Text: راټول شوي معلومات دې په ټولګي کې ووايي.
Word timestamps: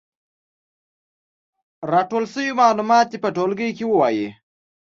راټول 1.91 2.23
شوي 2.33 2.51
معلومات 2.61 3.05
دې 3.11 3.17
په 3.23 3.29
ټولګي 3.35 3.69
کې 3.77 3.85
ووايي. 3.87 4.27